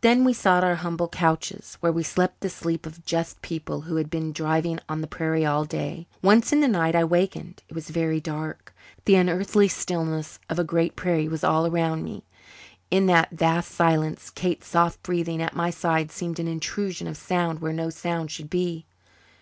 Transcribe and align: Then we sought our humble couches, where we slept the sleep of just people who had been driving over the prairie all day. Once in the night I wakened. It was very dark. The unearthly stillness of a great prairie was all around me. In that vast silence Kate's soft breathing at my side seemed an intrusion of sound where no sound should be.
Then 0.00 0.24
we 0.24 0.32
sought 0.32 0.64
our 0.64 0.76
humble 0.76 1.06
couches, 1.06 1.76
where 1.80 1.92
we 1.92 2.02
slept 2.02 2.40
the 2.40 2.48
sleep 2.48 2.86
of 2.86 3.04
just 3.04 3.42
people 3.42 3.82
who 3.82 3.96
had 3.96 4.08
been 4.08 4.32
driving 4.32 4.80
over 4.88 5.02
the 5.02 5.06
prairie 5.06 5.44
all 5.44 5.66
day. 5.66 6.06
Once 6.22 6.50
in 6.50 6.60
the 6.62 6.66
night 6.66 6.94
I 6.94 7.04
wakened. 7.04 7.62
It 7.68 7.74
was 7.74 7.90
very 7.90 8.18
dark. 8.18 8.74
The 9.04 9.16
unearthly 9.16 9.68
stillness 9.68 10.38
of 10.48 10.58
a 10.58 10.64
great 10.64 10.96
prairie 10.96 11.28
was 11.28 11.44
all 11.44 11.66
around 11.66 12.04
me. 12.04 12.24
In 12.90 13.04
that 13.08 13.32
vast 13.32 13.70
silence 13.70 14.30
Kate's 14.30 14.66
soft 14.68 15.02
breathing 15.02 15.42
at 15.42 15.54
my 15.54 15.68
side 15.68 16.10
seemed 16.10 16.38
an 16.38 16.48
intrusion 16.48 17.06
of 17.06 17.18
sound 17.18 17.60
where 17.60 17.74
no 17.74 17.90
sound 17.90 18.30
should 18.30 18.48
be. 18.48 18.86